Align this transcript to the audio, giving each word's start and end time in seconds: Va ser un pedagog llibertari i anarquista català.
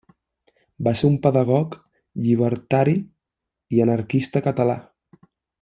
Va 0.87 0.93
ser 1.01 1.05
un 1.09 1.17
pedagog 1.25 1.77
llibertari 2.23 2.97
i 3.79 3.85
anarquista 3.87 4.47
català. 4.51 4.79